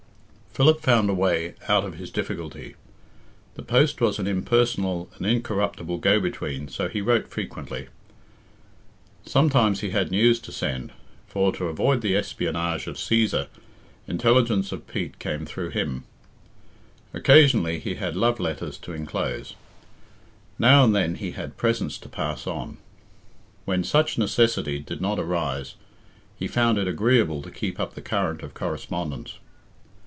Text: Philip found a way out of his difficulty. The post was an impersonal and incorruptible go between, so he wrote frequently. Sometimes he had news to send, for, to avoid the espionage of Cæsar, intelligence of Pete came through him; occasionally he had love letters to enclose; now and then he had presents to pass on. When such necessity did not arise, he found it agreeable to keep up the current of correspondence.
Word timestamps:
Philip 0.53 0.81
found 0.81 1.09
a 1.09 1.13
way 1.13 1.53
out 1.69 1.85
of 1.85 1.93
his 1.95 2.11
difficulty. 2.11 2.75
The 3.55 3.61
post 3.63 4.01
was 4.01 4.19
an 4.19 4.27
impersonal 4.27 5.09
and 5.15 5.25
incorruptible 5.25 5.99
go 5.99 6.19
between, 6.19 6.67
so 6.67 6.89
he 6.89 6.99
wrote 6.99 7.29
frequently. 7.29 7.87
Sometimes 9.25 9.79
he 9.79 9.91
had 9.91 10.11
news 10.11 10.41
to 10.41 10.51
send, 10.51 10.91
for, 11.25 11.53
to 11.53 11.67
avoid 11.67 12.01
the 12.01 12.17
espionage 12.17 12.85
of 12.85 12.97
Cæsar, 12.97 13.47
intelligence 14.09 14.73
of 14.73 14.85
Pete 14.87 15.19
came 15.19 15.45
through 15.45 15.69
him; 15.69 16.03
occasionally 17.13 17.79
he 17.79 17.95
had 17.95 18.17
love 18.17 18.37
letters 18.37 18.77
to 18.79 18.91
enclose; 18.91 19.55
now 20.59 20.83
and 20.83 20.93
then 20.93 21.15
he 21.15 21.31
had 21.31 21.55
presents 21.55 21.97
to 21.99 22.09
pass 22.09 22.45
on. 22.45 22.75
When 23.63 23.85
such 23.85 24.17
necessity 24.17 24.79
did 24.79 24.99
not 24.99 25.17
arise, 25.17 25.75
he 26.35 26.47
found 26.49 26.77
it 26.77 26.89
agreeable 26.89 27.41
to 27.41 27.51
keep 27.51 27.79
up 27.79 27.93
the 27.95 28.01
current 28.01 28.41
of 28.43 28.53
correspondence. 28.53 29.37